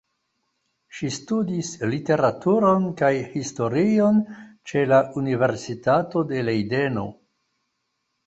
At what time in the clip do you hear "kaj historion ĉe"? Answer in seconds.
3.01-4.83